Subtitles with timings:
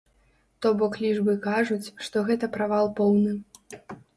[0.65, 3.37] То бок лічбы кажуць, што гэта правал поўны.